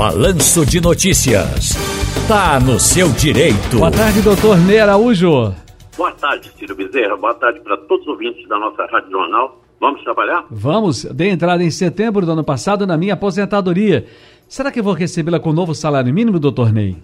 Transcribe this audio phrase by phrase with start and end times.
[0.00, 1.76] Balanço de Notícias.
[2.26, 3.76] Tá no seu direito.
[3.76, 5.52] Boa tarde, doutor Ney Araújo.
[5.94, 7.18] Boa tarde, Ciro Bezerra.
[7.18, 9.60] Boa tarde para todos os ouvintes da nossa Rádio Jornal.
[9.78, 10.46] Vamos trabalhar?
[10.50, 11.04] Vamos.
[11.04, 14.06] Dei entrada em setembro do ano passado na minha aposentadoria.
[14.48, 16.96] Será que eu vou recebê-la com novo salário mínimo, doutor Ney?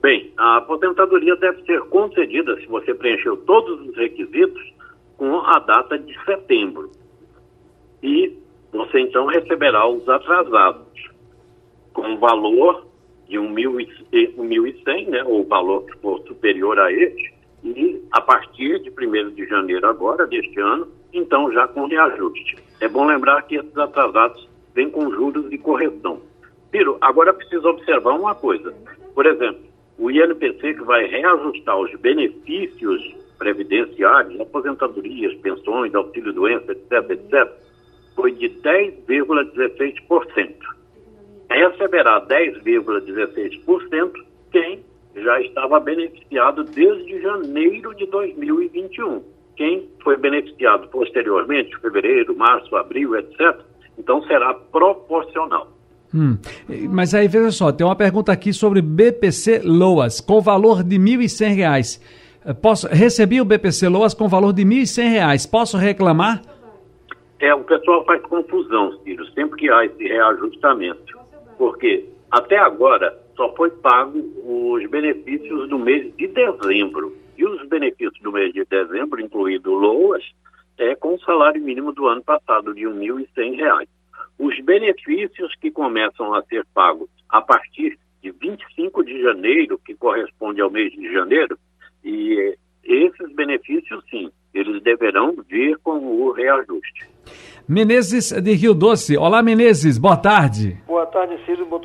[0.00, 4.62] Bem, a aposentadoria deve ser concedida se você preencheu todos os requisitos
[5.18, 6.90] com a data de setembro.
[8.02, 8.32] E
[8.72, 10.86] você então receberá os atrasados
[11.96, 12.86] com o valor
[13.26, 17.34] de 1.100, né, ou valor que for superior a este,
[17.64, 22.58] e a partir de 1 de janeiro agora, deste ano, então já com reajuste.
[22.82, 26.20] É bom lembrar que esses atrasados vêm com juros de correção.
[26.70, 28.74] Piro, agora precisa observar uma coisa.
[29.14, 29.62] Por exemplo,
[29.98, 33.02] o INPC que vai reajustar os benefícios
[33.38, 37.50] previdenciários, aposentadorias, pensões, auxílio-doença, etc., etc.,
[38.14, 40.75] foi de 10,16%
[41.86, 44.12] receberá 10,16%
[44.50, 44.84] quem
[45.14, 49.22] já estava beneficiado desde janeiro de 2021.
[49.56, 53.60] Quem foi beneficiado posteriormente, fevereiro, março, abril, etc.,
[53.98, 55.72] então será proporcional.
[56.14, 56.36] Hum,
[56.90, 61.02] mas aí veja só, tem uma pergunta aqui sobre BPC Loas, com valor de R$
[61.16, 62.00] 1.100.
[62.60, 65.50] Posso, recebi o BPC Loas com valor de R$ 1.100.
[65.50, 66.42] Posso reclamar?
[67.40, 71.25] É, o pessoal faz confusão, Ciro, sempre que há esse reajustamento
[71.58, 77.16] porque até agora só foi pago os benefícios do mês de dezembro.
[77.36, 80.24] E os benefícios do mês de dezembro, incluído LOAS,
[80.78, 83.86] é com o salário mínimo do ano passado, de R$ 1.100.
[84.38, 90.60] Os benefícios que começam a ser pagos a partir de 25 de janeiro, que corresponde
[90.60, 91.58] ao mês de janeiro,
[92.04, 97.15] e esses benefícios, sim, eles deverão vir com o reajuste.
[97.68, 99.18] Menezes de Rio Doce.
[99.18, 100.76] Olá, Menezes, boa tarde.
[100.86, 101.66] Boa tarde, Ciro.
[101.66, 101.80] Boa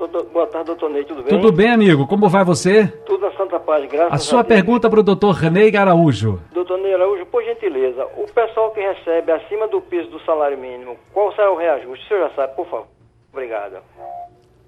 [0.47, 1.03] tarde, doutor Ney.
[1.03, 1.29] Tudo bem?
[1.29, 2.05] Tudo bem, amigo.
[2.05, 2.85] Como vai você?
[3.05, 6.39] Tudo a santa paz, graças a, a sua pergunta para o doutor Ney Araújo.
[6.53, 10.95] Doutor Ney Araújo, por gentileza, o pessoal que recebe acima do piso do salário mínimo,
[11.13, 12.05] qual será o reajuste?
[12.05, 12.85] O senhor já sabe, por favor.
[13.33, 13.77] Obrigado.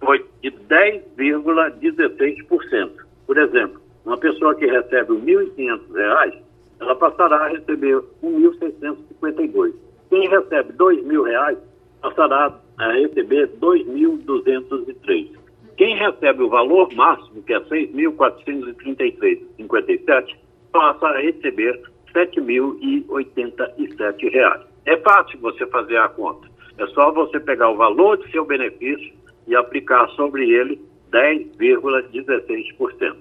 [0.03, 2.89] Foi de 10,16%.
[3.27, 5.21] Por exemplo, uma pessoa que recebe R$
[5.55, 6.39] 1.500,
[6.81, 11.57] ela passará a receber R$ 1.652 quem recebe R$ mil reais
[11.99, 15.31] passará a receber R$ 2.203.
[15.75, 20.35] Quem recebe o valor máximo, que é R$ 6.433,57,
[20.71, 21.81] passa a receber
[22.13, 24.67] R$ 7.087.
[24.85, 26.47] É fácil você fazer a conta.
[26.77, 29.11] É só você pegar o valor do seu benefício
[29.47, 30.79] e aplicar sobre ele
[31.11, 33.15] 10,16%.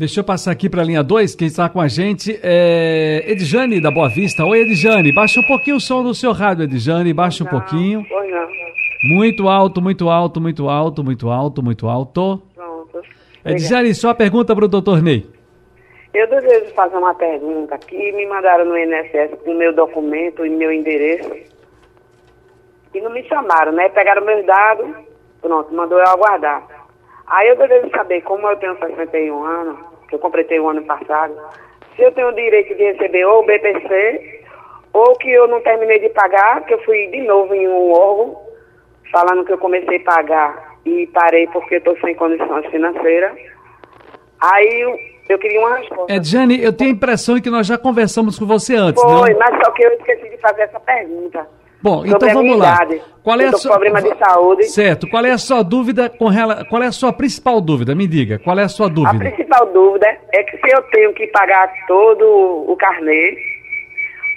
[0.00, 3.82] Deixa eu passar aqui para a linha 2, quem está com a gente é Edjane
[3.82, 4.46] da Boa Vista.
[4.46, 8.06] Oi, Edjane, baixa um pouquinho o som do seu rádio, Edjane, baixa um pouquinho.
[8.10, 8.48] Oi, não.
[9.04, 12.42] Muito alto, muito alto, muito alto, muito alto, muito alto.
[12.54, 13.02] Pronto.
[13.44, 15.28] Edjane, só a pergunta para o doutor Ney.
[16.14, 18.10] Eu desejo fazer uma pergunta aqui.
[18.12, 21.30] Me mandaram no INSS o meu documento e meu endereço.
[22.94, 23.90] E não me chamaram, né?
[23.90, 24.96] Pegaram meus dados,
[25.42, 26.66] pronto, mandou eu aguardar.
[27.26, 31.34] Aí eu desejo saber, como eu tenho 61 anos, que eu completei o ano passado,
[31.96, 34.40] se eu tenho o direito de receber ou o BPC,
[34.92, 38.36] ou que eu não terminei de pagar, que eu fui de novo em um órgão,
[39.10, 43.32] falando que eu comecei a pagar e parei porque estou sem condições financeiras.
[44.40, 44.96] Aí eu,
[45.28, 46.12] eu queria uma resposta.
[46.12, 49.38] É, Jane, eu tenho a impressão que nós já conversamos com você antes, Foi, não?
[49.38, 51.46] mas só que eu esqueci de fazer essa pergunta.
[51.82, 52.78] Bom, então vamos lá.
[53.22, 54.64] Qual é a sua problema de saúde?
[54.64, 55.08] Certo.
[55.08, 56.64] Qual é a sua dúvida com relação?
[56.66, 57.94] Qual é a sua principal dúvida?
[57.94, 58.38] Me diga.
[58.38, 59.16] Qual é a sua dúvida?
[59.16, 62.24] A principal dúvida é que se eu tenho que pagar todo
[62.68, 63.36] o carnê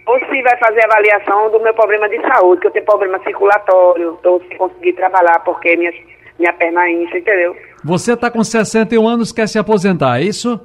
[0.05, 4.15] ou se vai fazer avaliação do meu problema de saúde, que eu tenho problema circulatório,
[4.15, 5.91] estou sem conseguir trabalhar porque minha
[6.37, 7.55] minha perna incha, entendeu?
[7.83, 10.59] Você está com 61 anos, quer se aposentar, é isso?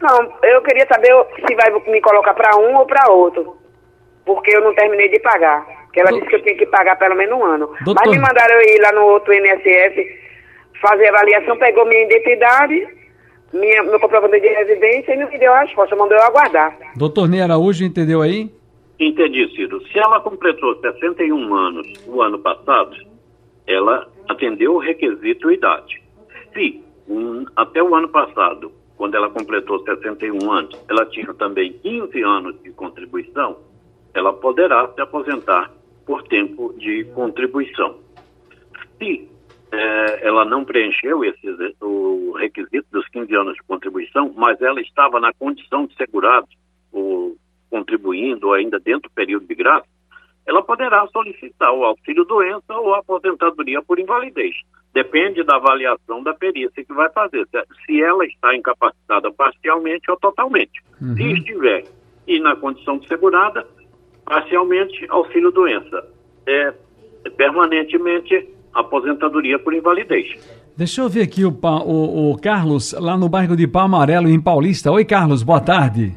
[0.00, 1.14] Não, eu queria saber
[1.46, 3.56] se vai me colocar para um ou para outro,
[4.24, 5.79] porque eu não terminei de pagar.
[5.92, 6.16] Que ela Do...
[6.16, 7.70] disse que eu tinha que pagar pelo menos um ano.
[7.84, 8.02] Doutor...
[8.04, 10.20] Mas me mandaram eu ir lá no outro INSS
[10.80, 12.88] fazer avaliação, pegou minha identidade,
[13.52, 16.76] minha, meu comprovante de residência e não me deu a resposta, mandou eu aguardar.
[16.96, 18.50] Doutor Ney Araújo, entendeu aí?
[18.98, 19.80] Entendi, Ciro.
[19.88, 22.96] Se ela completou 61 anos o ano passado,
[23.66, 26.02] ela atendeu o requisito idade.
[26.52, 32.22] Se um, até o ano passado, quando ela completou 61 anos, ela tinha também 15
[32.22, 33.56] anos de contribuição,
[34.14, 35.70] ela poderá se aposentar
[36.10, 38.00] por tempo de contribuição.
[38.98, 39.30] Se
[39.70, 45.20] é, ela não preencheu esses, o requisito dos 15 anos de contribuição, mas ela estava
[45.20, 46.48] na condição de segurado,
[46.90, 47.36] ou
[47.70, 49.86] contribuindo ou ainda dentro do período de graça,
[50.44, 54.56] ela poderá solicitar o auxílio doença ou a aposentadoria por invalidez.
[54.92, 57.46] Depende da avaliação da perícia que vai fazer.
[57.86, 60.82] Se ela está incapacitada parcialmente ou totalmente.
[61.00, 61.14] Uhum.
[61.14, 61.84] Se estiver
[62.26, 63.64] e na condição de segurada,
[64.30, 66.06] parcialmente auxílio doença.
[66.46, 66.72] É,
[67.24, 70.38] é permanentemente aposentadoria por invalidez.
[70.76, 74.40] Deixa eu ver aqui o, o, o, Carlos, lá no bairro de Pau Amarelo, em
[74.40, 74.92] Paulista.
[74.92, 76.14] Oi, Carlos, boa tarde.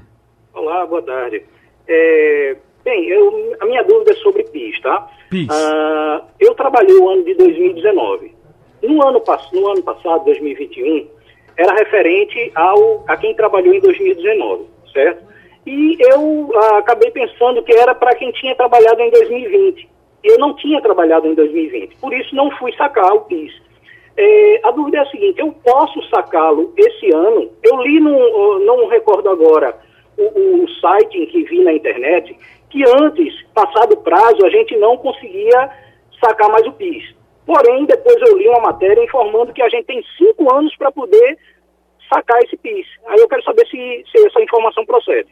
[0.54, 1.44] Olá, boa tarde.
[1.88, 2.56] É,
[2.86, 5.10] bem, eu, a minha dúvida é sobre PIS, tá?
[5.31, 5.48] PIS.
[5.48, 8.31] Uh, eu trabalhei o ano de 2019.
[8.83, 9.24] No ano,
[9.54, 11.07] no ano passado, 2021,
[11.57, 15.33] era referente ao, a quem trabalhou em 2019, certo?
[15.65, 19.89] E eu uh, acabei pensando que era para quem tinha trabalhado em 2020.
[20.24, 23.54] Eu não tinha trabalhado em 2020, por isso não fui sacar o PIS.
[24.15, 27.50] É, a dúvida é a seguinte: eu posso sacá-lo esse ano?
[27.62, 29.77] Eu li, no, não recordo agora,
[30.18, 32.38] o, o, site em que vi na internet,
[32.69, 35.69] que antes, passado o prazo, a gente não conseguia
[36.24, 37.15] sacar mais o PIS.
[37.45, 41.38] Porém, depois eu li uma matéria informando que a gente tem cinco anos para poder
[42.13, 42.88] sacar esse PIS.
[43.07, 45.27] Aí eu quero saber se, se essa informação procede.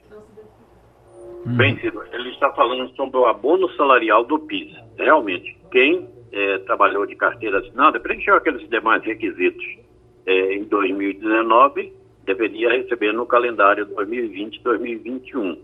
[1.45, 4.75] Bem, Ciro, ele está falando sobre o abono salarial do PIS.
[4.97, 9.65] Realmente, quem é, trabalhou de carteira assinada, preencheu aqueles demais requisitos
[10.25, 11.93] é, em 2019,
[12.23, 15.57] deveria receber no calendário 2020-2021.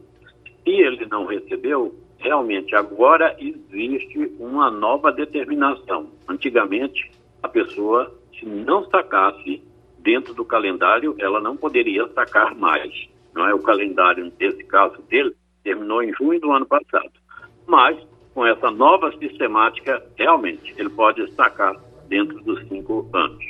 [0.64, 6.10] Se ele não recebeu, realmente agora existe uma nova determinação.
[6.28, 7.12] Antigamente,
[7.44, 9.62] a pessoa, se não sacasse
[10.00, 12.92] dentro do calendário, ela não poderia sacar mais.
[13.36, 15.36] Não é o calendário, nesse caso dele,
[15.68, 17.12] terminou em junho do ano passado.
[17.68, 17.98] Mas
[18.34, 21.76] com essa nova sistemática, realmente, ele pode destacar
[22.08, 23.44] dentro dos cinco anos.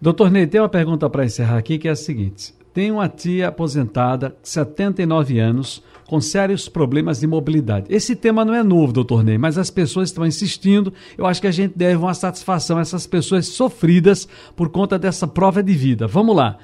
[0.00, 2.54] Doutor Ney, tem uma pergunta para encerrar aqui que é a seguinte.
[2.72, 7.86] Tem uma tia aposentada, 79 anos, com sérios problemas de mobilidade.
[7.90, 10.92] Esse tema não é novo, doutor Ney, mas as pessoas estão insistindo.
[11.18, 14.26] Eu acho que a gente deve uma satisfação a essas pessoas sofridas
[14.56, 16.06] por conta dessa prova de vida.
[16.06, 16.58] Vamos lá.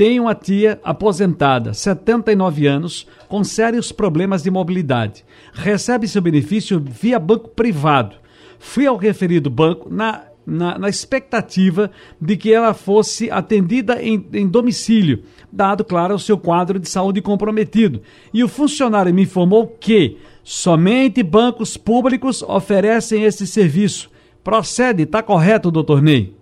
[0.00, 5.26] Tenho uma tia aposentada, 79 anos, com sérios problemas de mobilidade.
[5.52, 8.16] Recebe seu benefício via banco privado.
[8.58, 14.48] Fui ao referido banco na, na, na expectativa de que ela fosse atendida em, em
[14.48, 18.00] domicílio, dado, claro, o seu quadro de saúde comprometido.
[18.32, 24.10] E o funcionário me informou que somente bancos públicos oferecem esse serviço.
[24.42, 26.34] Procede, está correto, doutor Ney?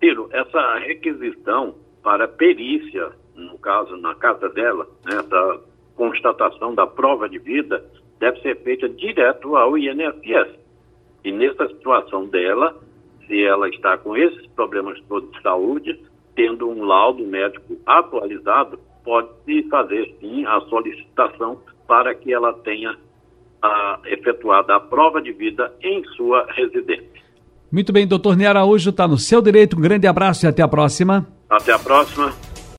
[0.00, 1.74] Tiro, essa requisição
[2.06, 5.60] para perícia, no caso, na casa dela, né, essa
[5.96, 7.84] constatação da prova de vida
[8.20, 10.54] deve ser feita direto ao INSS.
[11.24, 12.78] E nessa situação dela,
[13.26, 16.00] se ela está com esses problemas todos de saúde,
[16.36, 22.96] tendo um laudo médico atualizado, pode-se fazer sim a solicitação para que ela tenha
[23.60, 27.25] a, efetuada a prova de vida em sua residência.
[27.70, 29.76] Muito bem, doutor Ney Araújo, está no seu direito.
[29.76, 31.26] Um grande abraço e até a próxima.
[31.50, 32.32] Até a próxima.